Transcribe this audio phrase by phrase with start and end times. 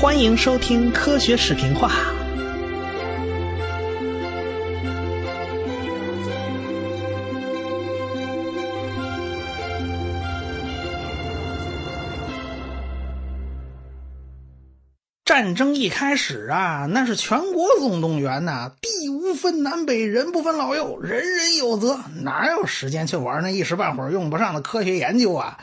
[0.00, 1.90] 欢迎收听科学视频化。
[15.24, 25.58] 战争一开始啊，那是全国总动员呐，地无分南北，人不分老幼，人人有责，哪有时间去玩那一时半会儿用不上的科学研究啊？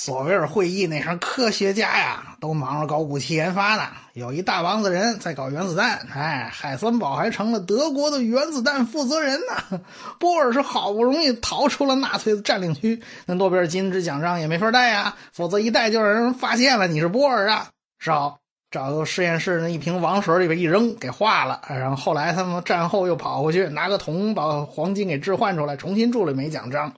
[0.00, 5.98] 索维尔会议那时候，科学家呀都忙着搞武器研发呢，有一大帮子人在搞原子弹。
[6.14, 9.80] 哎，海森堡还成了德国的原子弹负责人呢。
[10.20, 17.66] 波尔是好不容易逃出了纳粹的占领区，那诺贝尔金质奖章也没法带呀，否则一带就让人发现了你是波尔啊。
[17.98, 18.38] 只好
[18.70, 21.60] 找个实验室那一瓶王水里边一扔，给化了。
[21.68, 26.94] 然后后来他们战后又跑回去拿个铜把黄金给置换出来，重新铸了一枚奖章。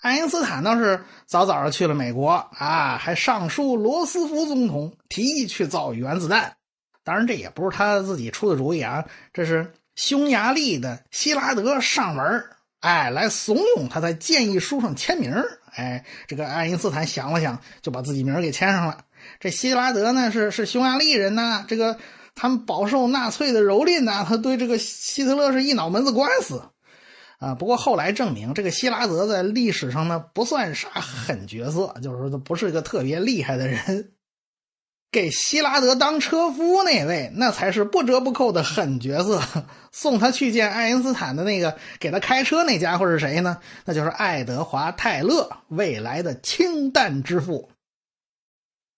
[0.00, 6.54] 爱因斯坦倒是早早的去了美国啊，还上书罗斯福总统，提议去造原子弹。
[7.04, 12.44] 当然，这也不是他自己出的主意啊，这是匈牙利的希拉德上门
[12.80, 15.34] 哎，来怂恿他在建议书上签名
[15.74, 18.98] 哎，这个爱因斯坦想了想，就把自己名给签上了。
[19.38, 21.98] 这希拉德呢，是是匈牙利人呐，这个
[22.34, 26.62] 他们饱受纳粹的蹂躏呐，他对这个希特勒是一脑门子官司。
[27.40, 34.12] 啊，不过后来证明，这个希拉德在历史上呢不算啥狠角色，就是说他不是一个特别厉害的人。
[35.10, 39.42] 给希拉德当车夫那位，那才是不折不扣的狠角色。
[39.90, 43.58] 送他去见爱因斯坦的那个给他开车那家伙是谁呢？
[43.86, 47.70] 那就是爱德华·泰勒，未来的氢弹之父。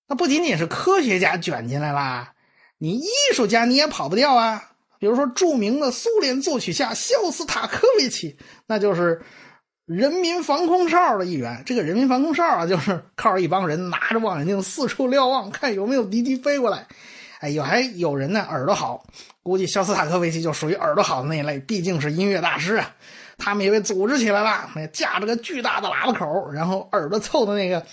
[0.06, 2.34] 那不仅仅是科学家卷进来啦，
[2.76, 4.71] 你艺术家你也跑不掉啊。
[5.02, 8.36] 比如说，著名的苏联作曲家肖斯塔科维奇，
[8.68, 9.20] 那就是
[9.84, 11.60] 人民防空哨的一员。
[11.66, 16.86] 这个人民防空哨啊，就是靠着一帮人拿着望远镜四处瞭望，看有没有敌机飞过来。
[17.40, 19.04] 哎，有还有人呢，耳朵好，
[19.42, 22.88] 估计肖斯塔科维奇就属于耳朵好的那一类，毕竟是音乐大师啊。
[23.38, 27.84] 他们也被组织起来了，架着个巨大的喇叭口，然后耳朵凑到那个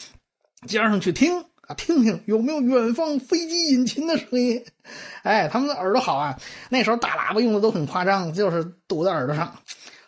[0.68, 1.44] 尖上去听。
[1.70, 4.64] 啊听听有没有远方飞机引擎的声音？
[5.22, 6.36] 哎，他们的耳朵好啊。
[6.70, 9.56] 那时候大喇叭用的都很夸张，就是堵在耳朵上。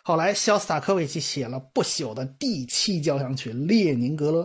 [0.02, 4.40] 后来肖斯塔科维奇写了不朽的第七交响曲《列宁格勒》，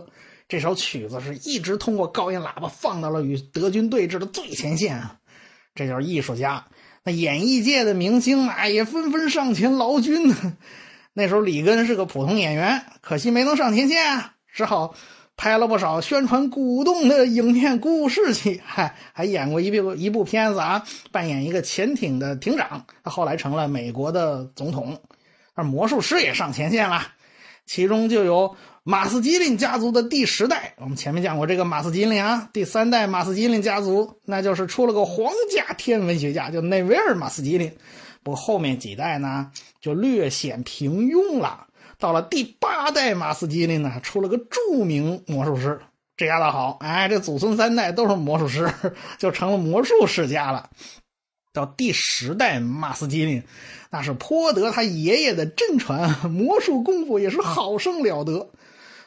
[0.48, 5.18] 这首曲子是一直通过高音喇叭放到了与德军对峙的最前线啊。
[5.74, 6.64] 这就是艺术家。
[7.02, 10.32] 那演艺界的明星啊，也纷纷上前劳军。
[11.14, 14.94] 那时候里根是个普通演员，可惜没能上前线啊，只好。
[15.38, 22.84] 拍了不少宣传鼓动的影片，故事戏，还还演过一部一部片子啊，扮演一个潜艇的艇长。
[23.04, 25.00] 他后来成了美国的总统。
[25.54, 27.00] 而魔术师也上前线了，
[27.66, 30.74] 其中就有马斯基林家族的第十代。
[30.78, 37.72] 我们前面讲过这个马斯基林啊，第三代马斯基林家族，那就是出了个皇家天文学家，叫内维尔马斯基林。
[38.24, 41.67] 不过后面几代呢，就略显平庸了。
[41.98, 45.80] 到了第八代马斯基林呢，出了个著名魔术师，
[46.16, 48.72] 这下倒好，哎，这祖孙三代都是魔术师，
[49.18, 50.70] 就成了魔术世家了。
[51.52, 53.42] 到第十代马斯基林，
[53.90, 58.48] 那是颇得他爷爷的真传，魔术功夫也是好生了得。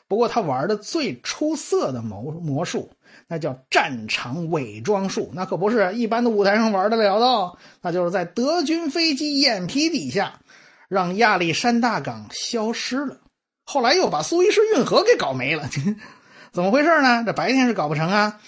[0.10, 2.92] 不过他玩的最出色的魔魔术，
[3.28, 10.42] 那叫战场伪装术，那可不是一般的舞台上玩得了的，那就是在德军飞机眼皮底下。
[10.92, 13.16] 让亚历山大港消失了，
[13.64, 15.70] 后来又把苏伊士运河给搞没了，
[16.52, 17.24] 怎么回事呢？
[17.26, 18.42] 这白天是搞不成啊，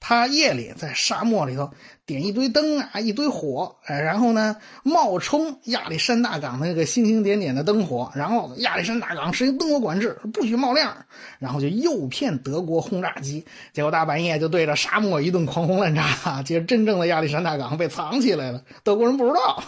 [0.00, 1.70] 他夜里在沙漠里头
[2.06, 10.96] 点一堆灯啊，一堆火，哎，然后呢冒充亚历山大港那个星星点点的灯火，然后亚历山大港实行灯火管制，不许冒亮，
[11.38, 13.44] 然后就诱骗德国轰炸机，
[13.74, 19.62] 结果大半夜就对着沙漠一顿狂轰滥炸，结果真正的亚历山大港被藏起来了，德国人不知道。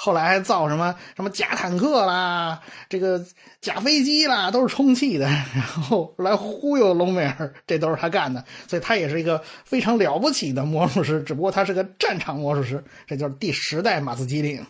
[0.00, 3.20] 后来造什么什么假坦克啦，这个
[3.60, 14.64] 假飞机啦，都是充气的，然后来忽悠隆美尔，这都是他干的，所以他也是一个非常了不起的魔术师，只不过他是个战场魔术师，这就是第十代马斯基林。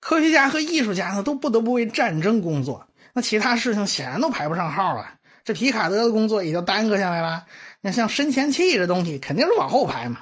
[0.00, 5.06] 科学家和艺术家呢，都不得不为战争工作，那其他事情显然都排不上号了，
[5.44, 7.44] 这皮卡德的工作也就耽搁下来了。
[7.82, 10.20] 那像深潜器这东西，肯定是往后排嘛。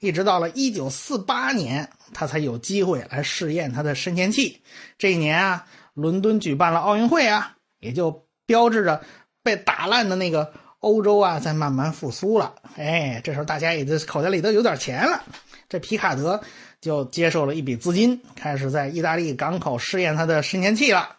[0.00, 4.62] 一直到了一九四八年，他才有机会来试验他的深潜器。
[4.96, 9.04] 这一年啊，伦敦举办了奥运会啊，也就标志着
[9.42, 12.54] 被打烂的那个欧洲啊，在慢慢复苏了。
[12.76, 15.24] 哎，这时候大家也就口袋里都有点钱了，
[15.68, 16.40] 这皮卡德
[16.80, 21.16] 就接受了一笔资金，开始在意大利港口试验他的深潜器了。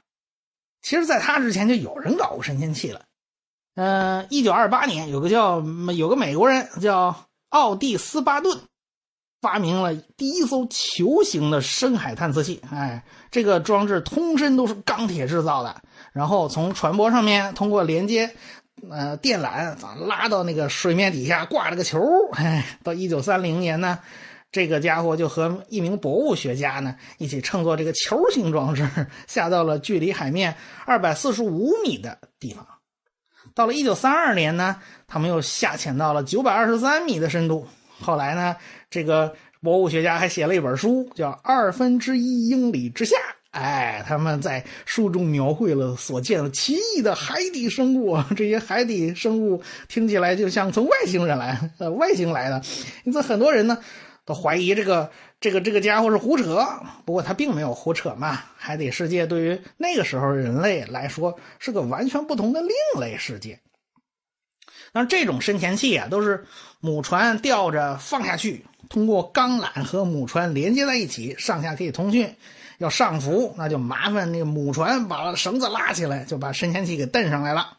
[0.82, 3.02] 其实，在他之前就有人搞过深潜器了。
[3.76, 5.60] 嗯，一九二八年，有个叫
[5.98, 7.26] 有个美国人叫。
[7.50, 8.60] 奥蒂斯巴顿
[9.42, 12.62] 发明了第一艘球形的深海探测器。
[12.70, 15.82] 哎，这个装置通身都是钢铁制造的，
[16.14, 18.34] 然后从船舶上面通过连接
[18.90, 19.76] 呃电缆
[20.08, 22.00] 拉到那个水面底下挂了个球。
[22.34, 24.00] 哎，到一九三零年呢。
[24.52, 28.84] 这个家伙就和一名博物学家呢一起乘坐这个球形装置
[29.28, 30.56] 下到了距离海面
[30.88, 32.66] 二百四十五米的地方。
[33.60, 37.68] 到了一九三二年呢，他们又下潜到了九百二十三米的深度。
[38.00, 38.56] 后来呢，
[38.90, 43.18] 这个博物学家还写了一本书，叫《二分之一英里之下》。
[43.52, 48.18] 哎，他们在书中描绘了所见的奇异的海底生物。
[48.34, 52.62] 这些海底生物听起来就像从外星人来，呃，外星来的。
[53.04, 53.78] 因此，很多人呢。
[54.30, 55.10] 都怀疑这个
[55.42, 56.64] 这个这个家伙是胡扯，
[57.04, 58.40] 不过他并没有胡扯嘛。
[58.56, 63.60] 海底世界对于那个时候人类来说是个完全不同的另类世界。
[64.92, 66.46] 那这种深潜器啊，都是
[66.80, 72.36] 母船吊着放下去，通过钢缆和母船连接在一起，上下可以通讯。
[72.78, 77.78] 要上浮，那就麻烦那个母船把绳子拉起来，就把深潜器给蹬上来了。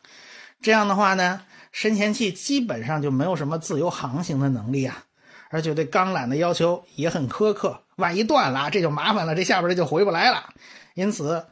[0.61, 5.05] 这样的话呢，深潜器基本上就没有什么自由航行的能力啊。
[5.51, 10.49] 而且对钢缆的要求也很苛刻，万一断了，这就麻烦了，这下边这就回不来了。
[10.95, 11.45] 因此，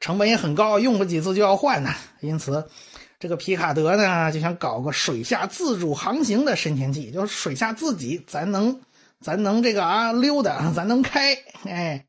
[0.00, 1.90] 成本也很高，用不几次就要换呢。
[2.20, 2.68] 因此，
[3.18, 8.80] 这个皮卡德呢就想搞个水下自主航行的深潜器，就是水下自己咱能
[9.20, 11.36] 咱能这个啊溜达，咱能开。
[11.64, 12.06] 哎，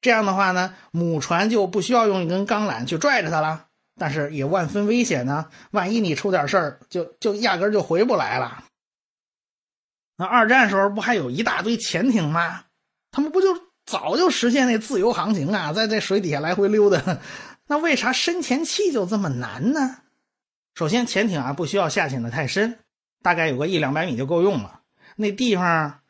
[0.00, 3.66] 这样的话呢，母船就不需要用一根钢缆去拽着它了，
[3.96, 5.46] 但是也万分危险呢。
[5.70, 8.64] 万一你出点事儿，就就压根就回不来了。
[10.16, 12.64] 那二战时候不还有一大堆潜艇吗？
[13.10, 13.48] 他们不就
[13.84, 17.18] 早就实现那自由航行啊，在这水底下来回溜达。
[17.66, 19.98] 那为啥深潜器就这么难呢？
[20.74, 22.78] 首先，潜艇啊不需要下潜的太深，
[23.22, 24.80] 大概有个一两百米就够用了。
[25.16, 26.00] 那地方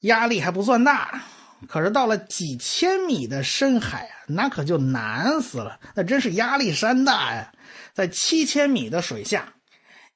[0.00, 1.22] 压力还不算大，
[1.68, 5.80] 可是到了几千米的深海啊，那可就难死了。
[5.94, 7.52] 那真是压力山大呀，
[7.92, 9.53] 在七千米的水下。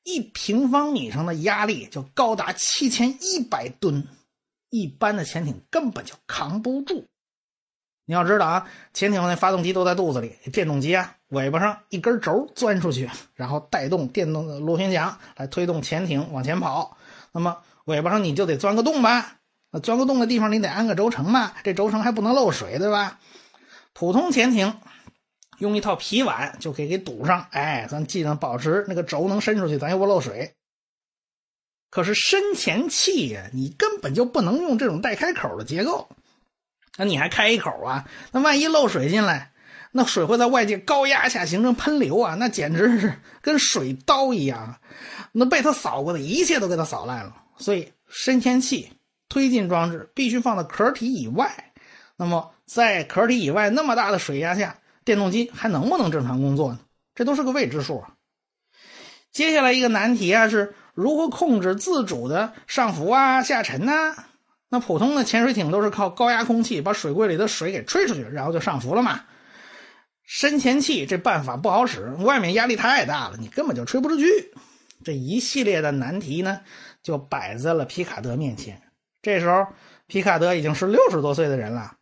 [0.09, 4.09] 一平方米上的压力就高达七千一百吨，
[4.71, 7.05] 一般的潜艇根本就扛不住。
[8.07, 16.97] 你要知道啊，潜艇那发动机都在肚子里，电动机啊，尾巴上一根轴钻出去，然后带动电动的螺旋桨来推动潜艇往前跑。
[17.33, 19.37] 那么尾巴上你就得钻个洞吧？
[19.71, 23.21] 那钻个洞的地方你得安个轴承嘛，这轴承还不能漏水，对吧？
[23.93, 24.73] 普通潜艇。
[25.59, 30.55] 用一套皮碗就可以给堵上，哎，咱既能保持那个轴能伸出去，咱又不漏水。
[31.91, 36.09] 可是深潜器呀，你根本就不能用这种带开口的结构，
[36.97, 38.09] 那你还开一口啊？
[38.31, 39.53] 那万一漏水进来，
[39.91, 44.79] 那水会在外界高压下形成喷流啊，那简直是跟水刀一样，
[45.33, 47.35] 那被它扫过的一切都给它扫烂了。
[47.57, 48.93] 所以深潜器
[49.29, 51.73] 推进装置必须放在壳体以外。
[52.17, 54.77] 那么在壳体以外那么大的水压下，
[55.09, 56.81] 电动机还能不能正常工作呢？
[57.15, 58.13] 这都是个未知数啊。
[59.33, 63.93] 接下来一个难题啊，是如何控制自主的上浮啊、下沉呢？
[64.69, 69.23] 那普通的潜水艇都是靠高压空气把水柜里的水给吹出去，然后就上浮了嘛。
[70.25, 74.53] 深潜器这办法不好使，外面压力太大了，你根本就吹不出去。
[75.03, 76.61] 这一系列的难题呢，
[77.03, 78.83] 就摆在了皮卡德面前。
[79.23, 79.69] 这时候，
[80.07, 81.95] 皮卡德已经是六十多岁的人了。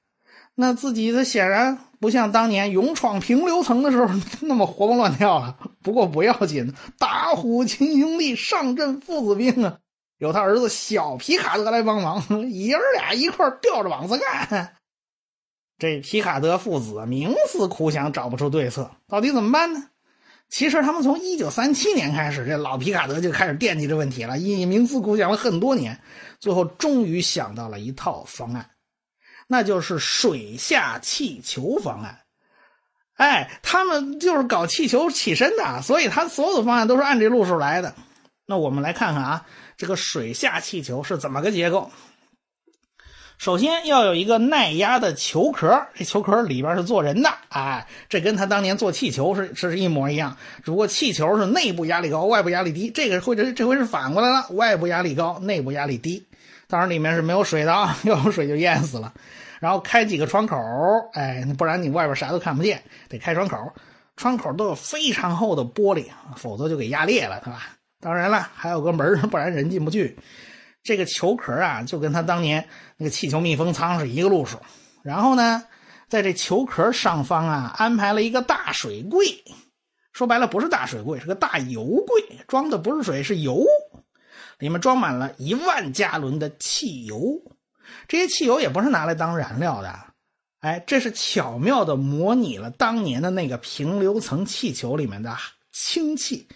[0.59, 4.09] 那自己的显然不像当年勇闯平流层的时候
[4.41, 5.57] 那么活蹦乱跳了。
[5.83, 9.79] 不过不要紧，打虎亲兄弟，上阵父子兵啊！
[10.19, 14.73] 有他儿子小皮卡德来帮忙，爷儿俩一块吊着膀子干。
[15.79, 19.91] 这皮卡德父子冥思苦想，找不出对策，到底怎么办呢？
[20.49, 26.01] 其实他们从一九三七年开始，这老皮卡德就开始惦记这问题了，一冥思苦想了很多年，
[26.41, 28.71] 最后终于想到了一套方案。
[29.47, 32.21] 那就是水下气球方案，
[33.15, 37.95] 哎，他们就是搞气球起身的，所以他所有的方案都是按这路数来的。
[38.47, 41.91] 那我们来看看啊，这个水下气球是怎么个结构？
[43.39, 56.27] 首先要有一个耐压的球壳，这球壳里边是坐人的，哎，这跟他当年做气球是是一模一样，只不过气球是内部压力高，外部压力低，这个会这这回是反过来了，外部压力高，内部压力低。
[56.69, 59.13] 当然里面是没有水的啊， 要有水就淹死了。
[59.67, 60.57] 然后开几个窗口，
[61.15, 63.59] 哎，不然你外边啥都看不见，得开窗口。
[64.17, 66.05] 窗口都有非常厚的玻璃，
[66.37, 67.77] 否则就给压裂了，对吧？
[68.01, 70.17] 当然了，还有个门，不然人进不去。
[70.85, 72.65] 这个球壳啊，就跟他当年
[72.97, 74.57] 那个气球密封舱是一个路数。
[75.03, 75.65] 然后呢，
[76.09, 79.27] 在这球壳上方啊，安排了一个大水柜，
[80.13, 83.65] 说白了不是大水柜，是个大油柜，装的不是水是油。
[84.61, 87.19] 里面装满了一万加仑的汽油。
[88.09, 89.95] 这些汽油也不是拿来当燃料的，
[90.61, 95.37] 哎，这是巧妙的模拟了当年的那个平流层气球里面的
[95.73, 96.47] 氢气。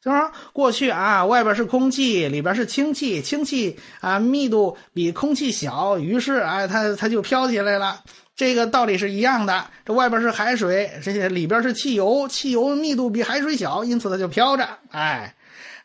[0.00, 8.04] 就是说，过去啊，外边是空气，里边是氢气，氢气啊密度比空气小，于是啊，它它就飘起来了。
[8.36, 9.66] 这个道理是一样的。
[9.84, 14.68] 这外边是海水，这些里边是汽油，汽油密度比海水小，因此它就飘着。
[14.90, 15.34] 哎，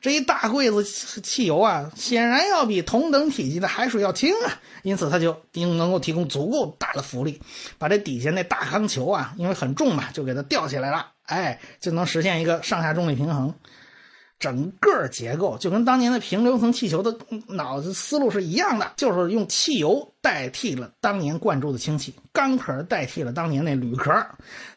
[0.04, 0.84] 这一大柜子
[1.22, 7.42] 汽油啊，显然要比同等体积的海水要轻啊，因此它就应能够提供足够大的浮力，
[7.78, 11.08] 把这底下那大钢球啊，因为很重嘛，就给它吊起来了。
[11.28, 13.54] 哎，就能实现一个上下重力平衡。
[14.40, 17.18] 整个结构就跟当年的平流层气球的
[17.48, 24.14] 脑子思路是一样的，就是用汽油代替了当年灌注的氢气，钢壳代替了当年那铝壳，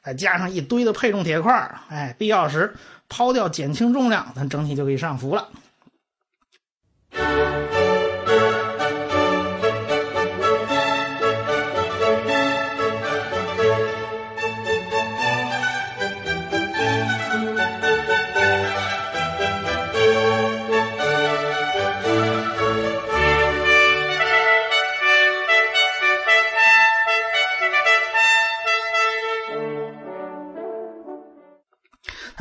[0.04, 1.52] 再加上一堆的配重铁块
[1.88, 2.72] 哎，必要时
[3.08, 5.48] 抛掉减轻重量，咱整体就可以上浮了。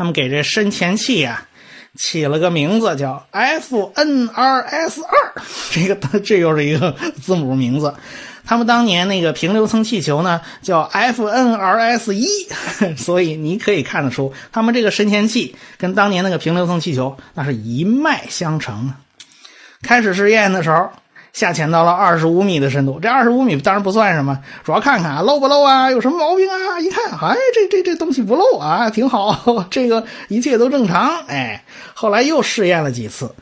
[0.06, 1.46] 们给这深潜器啊
[1.98, 5.34] 起了个名字叫 FNRS 二，
[5.72, 7.94] 这个这又是一个字母名字。
[8.46, 12.28] 他们当年那个平流层气球呢叫 FNRS 一，
[12.96, 19.02] 所以你可以看得出，他们这个深潜器跟当年那个平流层气球那是一脉相承啊。
[19.82, 20.90] 开始试验的时候。
[21.36, 26.80] 下潜到了二十五米的深度，这二十五米当然不算什么，主要看看漏不漏啊，有什么毛病啊？
[26.80, 31.26] 一看，哎，这这这东西不漏啊，挺好， 这个一切都正常。
[31.28, 33.36] 哎，后来又试验了几次，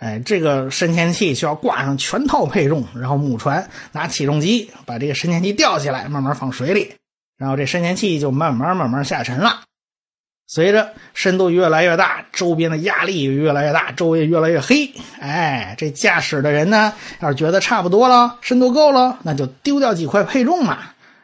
[0.00, 6.92] 哎，这个深潜器需要挂上全套配重，然后母船拿起重机把这个深潜器吊起来，慢慢放水里，
[7.38, 9.60] 然后这深潜器就慢慢慢慢下沉了。
[10.52, 14.92] 随着深度越来越大，周边的压力也越来越大，周围越来越黑。
[15.20, 20.78] 哎，这驾驶的人呢，要是觉得差不多了，深度够了，那就丢掉几块配重嘛，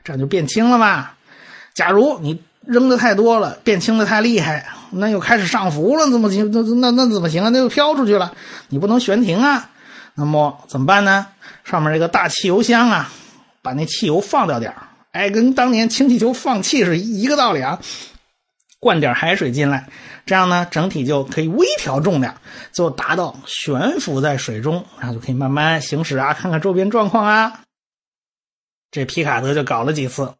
[0.04, 1.10] 这样就变轻了嘛。
[1.74, 6.48] 假如你扔的太多了，变轻的太厉害，那又开始上浮了，怎么行？
[6.52, 7.48] 那那那怎么行啊？
[7.48, 8.32] 那又飘出去了，
[8.68, 9.68] 你不能悬停啊。
[10.14, 11.26] 那么怎么办呢？
[11.64, 13.10] 上面这个大汽油箱啊，
[13.60, 14.72] 把那汽油放掉点
[15.10, 17.80] 哎，跟当年氢气球放气是一个道理啊。
[18.78, 19.88] 灌点海水进来，
[20.26, 22.34] 这样呢，整体就可以微调重量，
[22.72, 27.62] 就达到悬浮在水中，然后就可以慢慢行驶啊，看看周边状况啊。
[28.90, 30.34] 这皮卡德就搞了几次，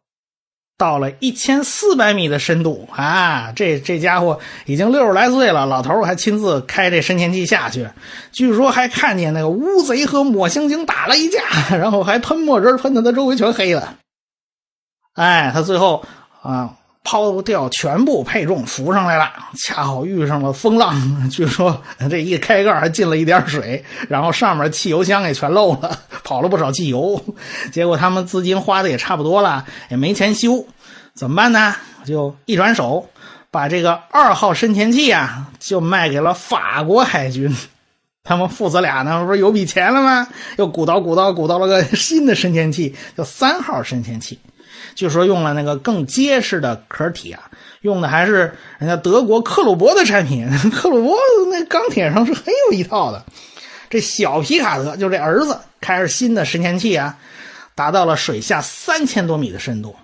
[0.77, 7.89] 到了一千四百米的深度啊，这这家伙已经六十来岁了，老头还亲自开这深潜器下去，
[8.31, 13.97] 据说还看见那个乌贼和抹香鲸打了一架，然后还喷墨汁喷的他周围全黑了。
[15.13, 16.05] 哎，他最后
[16.43, 16.76] 啊。
[17.09, 20.93] 抛掉全部配重浮上来了，恰好遇上了风浪。
[21.31, 27.23] 据说这一开盖还进了一点水，然后上面汽油箱也全漏了， 跑了不少汽油。
[27.71, 30.67] 结果他们资金花的也差不多了，也没钱修，
[31.15, 31.73] 怎么办呢？
[32.03, 33.07] 就一转手
[33.51, 37.55] 把这个二号深潜器啊，就卖给了法国海军。
[38.25, 40.27] 他们父子俩呢，不是有笔钱了吗？
[40.57, 44.37] 又鼓捣鼓捣鼓捣了个新的深潜器，叫三号深潜器。
[44.97, 47.43] 据说用了那个更结实的壳体啊，
[47.81, 50.49] 用的还是人家德国克虏伯的产品。
[50.71, 51.15] 克虏伯
[51.51, 53.23] 那钢铁上是很有一套的。
[53.91, 57.15] 这小皮卡德就这儿子开着新的深潜器啊，
[57.75, 59.95] 达到了水下三千多米的深度。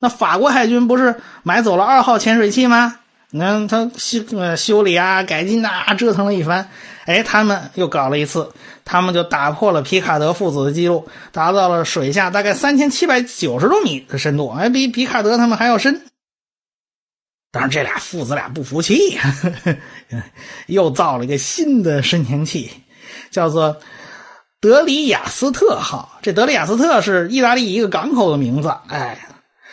[0.00, 2.96] 那法国海军不是买走了二号潜水器吗？
[3.30, 6.70] 你看他修呃修理啊、改进呐，折腾了一番。
[7.04, 8.50] 哎，他们又搞了一次，
[8.84, 16.02] 他们就打破了皮卡德父子的记录，达到了水下大概三千七百九十多米的深度，哎，比皮卡德他们还要深。
[17.50, 19.18] 当然，这俩父子俩不服气，
[20.66, 22.70] 又造了一个新的深潜器，
[23.30, 23.76] 叫做
[24.60, 26.18] 德里亚斯特号。
[26.20, 28.74] 这德里亚斯特是意大利一个港口的名字。
[28.88, 29.18] 哎，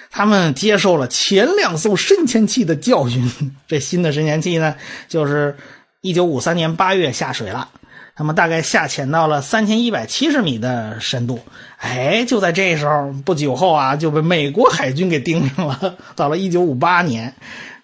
[0.09, 4.75] 他们接受了前两艘深潜器的教训，这新的深潜器呢，
[5.07, 5.57] 就是。
[6.03, 7.69] 一九五三年八月下水了，
[8.15, 11.39] 他们大概下潜到了三千一百七十米的深度。
[11.77, 15.95] 哎，就在这时候，不久后啊，就被美国海军给盯上了。
[16.15, 17.33] 到了一九五八年，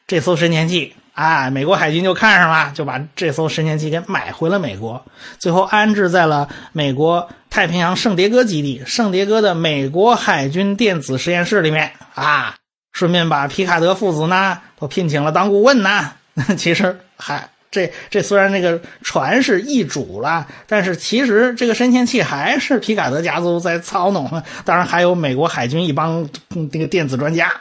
[0.05, 5.03] 这艘深潜器，哎，美国海军就看上了，就把这艘深潜器给买回了美国，
[5.39, 12.55] 最后安置在了美国太平洋圣迭戈基地，圣迭戈的美国海军电子实验室里面啊。
[12.93, 16.11] 顺便把皮卡德父子呢都聘请了当顾问呢。
[16.57, 17.47] 其实还。
[17.69, 24.41] 这这虽然那个船是易主了，但是其实这个深潜器还是皮卡德家族在操弄。
[24.63, 26.27] 当然还有美国海军一帮
[26.71, 27.51] 这个电子专家，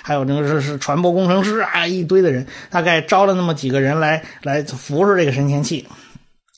[0.00, 5.86] 还有那个是是船舶工程师啊，一堆的人，大概招了那么几个人来来服侍这个深潜器。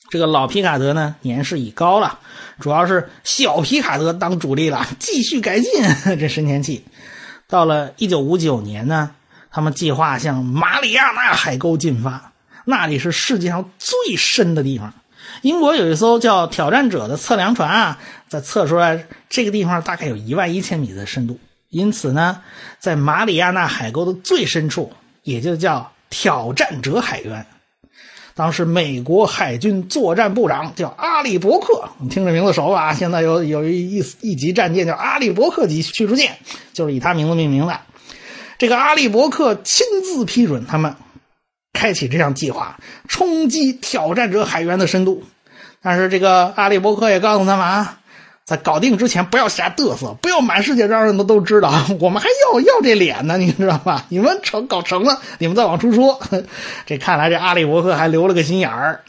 [0.09, 2.19] 这个老皮卡德呢，年事已高了，
[2.59, 5.71] 主要是小皮卡德当主力了，继续改进
[6.19, 6.85] 这深潜器。
[7.47, 9.11] 到了一九五九年呢，
[9.49, 12.30] 他们计划向马里亚纳海沟进发。
[12.65, 14.93] 那里是世界上最深的地方。
[15.41, 21.39] 英国有一艘叫“挑战者”的测量船啊，在测出来这个地方大概有一万一千米的深度。
[21.69, 22.41] 因此呢，
[22.79, 24.91] 在马里亚纳海沟的最深处，
[25.23, 27.45] 也就叫“挑战者海渊”。
[28.35, 32.93] 当时美国海军作战部长叫阿里伯克，你听这名字熟吧？
[32.93, 36.37] 现在有有一一一级战舰叫阿里伯克级驱逐舰，
[36.73, 37.79] 就是以他名字命名的。
[38.57, 40.95] 这个阿里伯克亲自批准他们。
[41.81, 45.23] 开启这项计划，冲击挑战者海员的深度。
[45.81, 47.97] 但是这个阿里伯克也告诉他们啊，
[48.45, 54.05] 在搞定之前不要瞎嘚瑟，不要满世界让人都都知道， 我们还要要这脸呢，你知道吧？
[54.09, 56.21] 你们成搞成了，你们再往出说。
[56.85, 59.01] 这看来这阿里伯克还留了个心眼儿。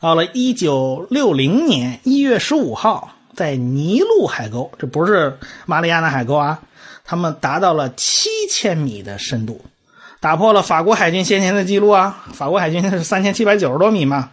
[0.00, 6.60] 到了一九六零年一月十五号，在尼禄海沟，这不是马里亚纳海沟啊，
[7.04, 9.64] 他们达到了七千米的深度。
[10.20, 12.24] 打破了法国海军先前的记录啊！
[12.34, 14.30] 法国海军是三千七百九十多米嘛。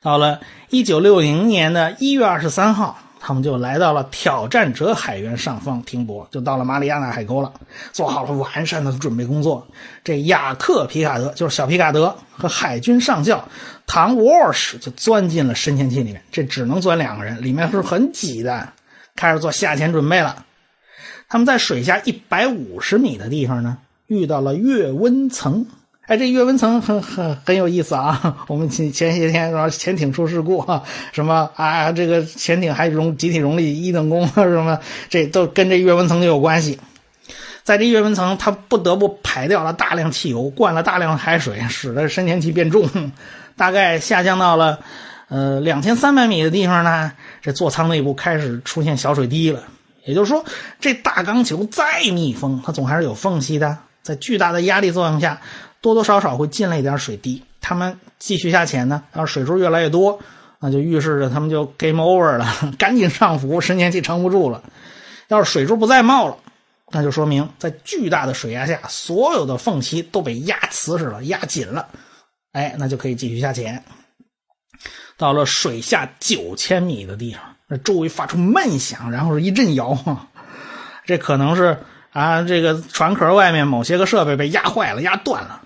[0.00, 0.40] 到了
[0.70, 7.52] 一九六零年的一月二十三号，他们就来到了挑战者海员上方停泊，就到了马里亚纳海沟了，
[7.92, 9.66] 做好了完善的准备工作。
[10.02, 13.46] 这雅克皮卡德就是小皮卡德和海军上校
[13.86, 18.66] 唐沃尔什就钻进了深潜器里面，这只能钻两个人，里面是很挤的，
[19.14, 20.46] 开始做下潜准备了。
[21.28, 23.76] 他们在水下一百五十米的地方呢。
[24.14, 25.66] 遇到了月温层，
[26.06, 28.36] 哎，这月温层很很很有意思啊！
[28.48, 36.78] 我们前前些天说潜艇出事故啊，什么啊，这个潜艇还容集体容力一等功 什么，这都跟这月温层有关系。
[37.62, 42.86] 在这月温层，它不得不排掉了大量汽油，灌了大量海水，使得深潜器变重，
[43.56, 44.78] 大概下降到了
[45.28, 49.60] 呃两千三百米的地方呢，这座舱内部开始出现小水滴了。
[50.04, 50.44] 也就是说，
[50.78, 53.78] 这大钢球再密封，它总还是有缝隙的。
[54.04, 55.40] 在巨大的压力作用下，
[55.80, 57.42] 多多少少会进来一点水滴。
[57.60, 60.20] 他们继续下潜呢，要是水珠越来越多，
[60.60, 62.46] 那就预示着他们就 game over 了，
[62.78, 64.62] 赶紧上浮，深潜器撑不住了。
[65.28, 66.36] 要是水珠不再冒了，
[66.90, 71.88] 那就说明在巨大的水压下，所有的缝隙都被压瓷实了，压紧了。
[72.52, 73.82] 哎，那就可以继续下潜。
[75.16, 80.28] 到了水下九千米的地方，那周围发出闷响，然后是一阵摇晃，
[81.06, 81.78] 这可能是。
[82.14, 85.62] 啊，这个船壳外面某些个设备被压坏了、压断了，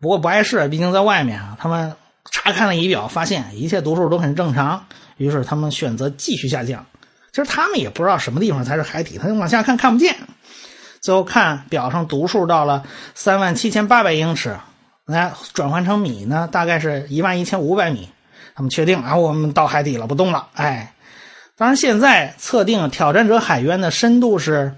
[0.00, 1.56] 不过不碍事，毕竟在外面啊。
[1.60, 1.92] 他们
[2.30, 6.86] 查看了仪表，发现一切读数都很正常，于是他们选择继续下降。
[7.32, 10.14] 其实他们也不知道什么地方才是海底，他就往下看看不见。
[11.00, 12.84] 最后看表上读数到了
[13.16, 14.56] 三万七千八百英尺，
[15.04, 18.08] 那转换成米呢，大概是一万一千五百米。
[18.54, 20.46] 他们确定啊，我们到海底了，不动了。
[20.54, 20.94] 哎，
[21.56, 24.72] 当然现在测定挑战者海渊的深度是。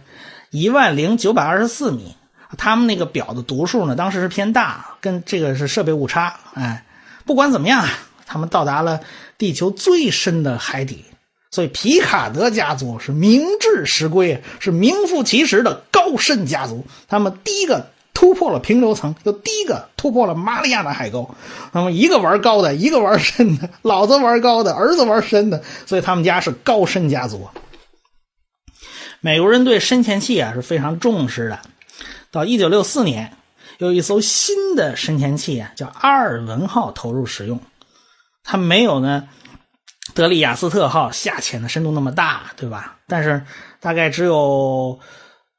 [0.50, 2.16] 一万零九百二十四米，
[2.58, 6.34] 他们那个表的读数呢，当时是偏大，跟这个是设备误差。
[6.54, 6.84] 哎，
[7.24, 7.88] 不管怎么样啊，
[8.26, 9.00] 他们到达了
[9.38, 11.04] 地球最深的海底，
[11.52, 16.84] 所以皮卡德家族是名至实归，是名副其实的高深家族。
[17.06, 21.32] 他们第一个突破了平流层，又第一个突破了马里亚纳海沟。
[21.70, 27.48] 那么一个玩高的，一个玩深的，老子玩高的，儿子玩深的，所以他们家是高深家族。
[29.20, 31.60] 美国人对深潜器啊是非常重视的。
[32.30, 33.32] 到一九六四年，
[33.78, 37.60] 有一艘新的深潜器啊，叫阿尔文号投入使用。
[38.42, 39.28] 它没有呢
[40.14, 42.96] 德里亚斯特号下潜的深度那么大，对吧？
[43.06, 43.42] 但是
[43.80, 44.98] 大概只有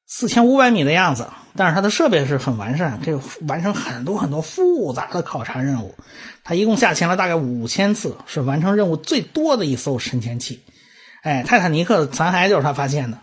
[0.07, 1.27] 四千五百米的样子。
[1.53, 5.93] 但是它的设备是很完善，可以完成很多很多复杂的考察任务。
[6.45, 10.63] 它一共下潜了大概五千次，是完成任务最多的一艘深潜器。
[11.23, 13.17] 哎，泰坦尼克的残骸就是他发现的。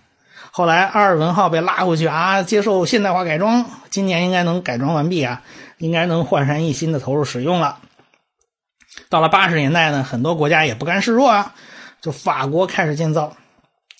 [0.50, 5.42] 后来阿尔文号被拉回去啊，接受现代化改装，今年应该能改装完毕啊，
[5.78, 7.78] 应该能焕然一新的投入使用了。
[9.08, 11.54] 到了八十年代呢，很多国家也不甘示弱啊，
[12.00, 13.36] 就法国开始建造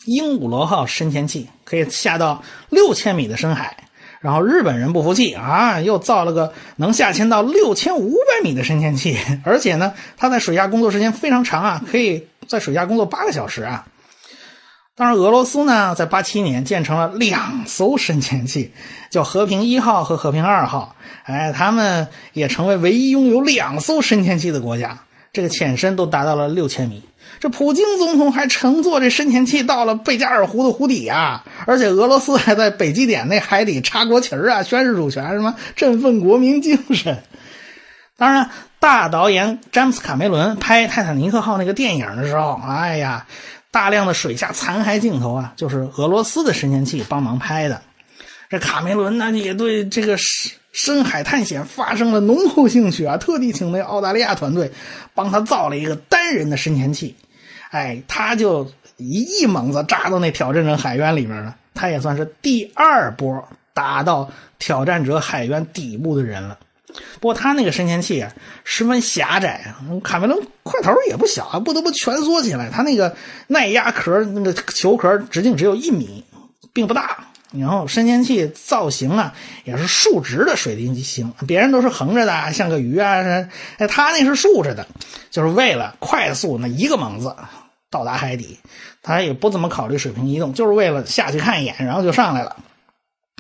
[0.06, 3.76] 鹦鹉螺号深潜器，可以下到六千米的深海。
[4.20, 13.86] 然后日本人不服气啊，又造了个能下潜到六千五百米的深潜器，而且呢，它在水下工作时间非常长啊，可以在水下工作八个小时啊。
[14.98, 18.72] 当然，俄罗斯呢，在八七年建成了两艘深潜器，
[19.10, 20.96] 叫“和平一号”和“和平二号”。
[21.22, 24.98] 哎，他们也成为唯一拥有两艘深潜器的国家。
[25.32, 27.04] 这个潜深都达到了六千米。
[27.38, 31.44] 这普京总统还乘坐这深潜器到了贝加尔湖的湖底啊！
[31.64, 37.22] 而且俄罗斯还在北极点那海底插国旗啊，宣示主权，什么振奋国民精神。
[38.16, 43.26] 当然，大导演詹姆斯·卡梅伦拍《泰坦尼克号》那个电影的时候，哎呀。
[43.70, 47.80] 大量的水下残骸镜头啊，就是俄罗斯的深潜器帮忙拍的。
[48.48, 54.70] 这卡梅伦呢，也对这个深深海探险发生了浓厚兴趣啊，特地请那澳大利亚团队
[55.14, 57.14] 帮他造了一个单人的深潜器。
[57.70, 61.54] 哎，他就一一猛子扎到那挑战者海渊里面了。
[61.74, 66.58] 他也算是第二波打到挑战者海渊底部的人了。
[67.20, 68.32] 不过他那个深潜器啊，
[68.64, 69.74] 十分狭窄。
[70.02, 72.70] 卡梅伦块头也不小啊，不得不蜷缩起来。
[72.70, 73.14] 他那个
[73.46, 76.24] 耐压壳那个球壳直径只有一米，
[76.72, 77.24] 并不大。
[77.52, 79.32] 然后深潜器造型啊，
[79.64, 83.22] 也是竖直的水滴形，别人都是横着的，像个鱼啊。
[83.78, 84.86] 哎，他那是竖着的，
[85.30, 87.34] 就是为了快速那一个猛子
[87.90, 88.58] 到达海底。
[89.02, 92.54] 他也不怎么考虑水平移动，就是为了下去看一眼，然后就上来了。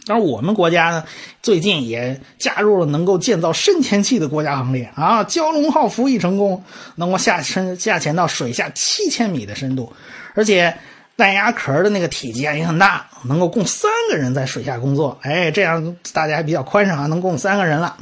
[0.08, 1.04] 当然，我们国家呢，
[1.42, 5.22] 最近也加入了能够建造深潜器的国家行列啊！
[5.22, 6.64] 蛟龙号服役成功，
[6.96, 9.92] 能够下深下潜到水下七千米的深度，
[10.34, 10.74] 而且
[11.14, 15.18] 弹压壳的那个体积啊也很大，能够供三个人在水下工作。
[15.20, 17.98] 哎，这样大家比较宽敞啊，能供三个人了。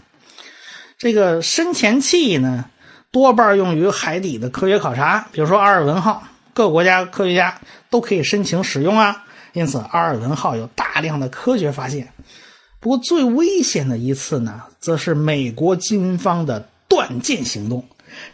[0.96, 2.66] 这个深潜器呢，
[3.10, 6.22] 多半用于海底的科学考察，比如说阿尔文号，
[6.54, 9.24] 各国家科学家都可以申请使用啊。
[9.56, 12.12] 因此，阿尔文号有大量的科学发现。
[12.78, 17.82] 不过，最危险的一次呢，则是美国军方的断剑行动。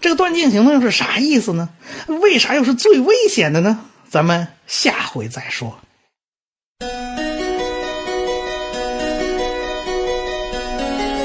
[0.01, 1.69] 这个断剑行动又是啥意思呢？
[2.09, 3.79] 为啥又是最危险的呢？
[4.11, 5.79] 咱们下回再说。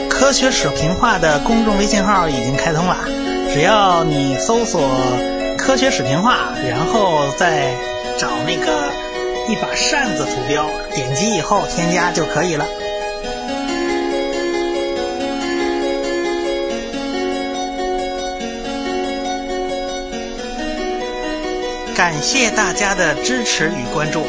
[0.07, 2.95] 科学史评话的公众微信号已经开通了，
[3.51, 4.79] 只要你搜索
[5.57, 7.75] “科学史评话”，然后再
[8.19, 8.96] 找那个。
[9.49, 12.65] 一把扇子图标，点击以后添加就可以了。
[21.95, 24.27] 感谢大家的支持与关注。